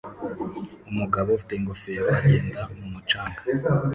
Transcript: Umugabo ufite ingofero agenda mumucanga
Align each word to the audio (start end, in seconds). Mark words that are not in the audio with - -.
Umugabo 0.89 1.27
ufite 1.37 1.53
ingofero 1.55 2.05
agenda 2.19 2.61
mumucanga 2.77 3.41